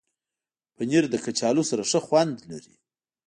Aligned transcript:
پنېر 0.75 1.03
له 1.13 1.17
کچالو 1.25 1.63
سره 1.69 1.83
ښه 1.89 1.99
خوند 2.07 2.35
لري. 2.51 2.75